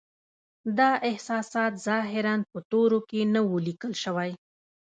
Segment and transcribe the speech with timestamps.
[0.77, 1.49] دا احساس
[1.87, 4.31] ظاهراً په تورو کې نه و لیکل شوی